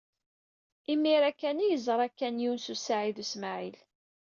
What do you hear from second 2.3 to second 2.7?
Yunes